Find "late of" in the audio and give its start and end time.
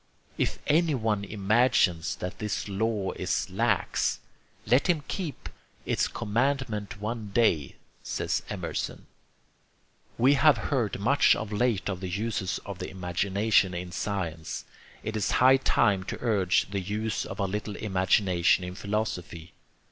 11.51-11.99